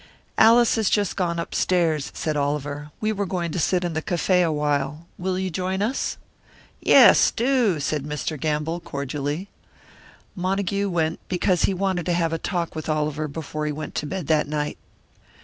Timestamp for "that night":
14.25-14.79